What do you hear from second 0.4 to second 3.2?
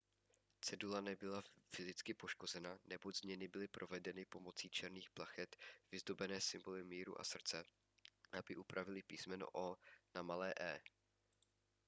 cedule nebyla fyzicky poškozena neboť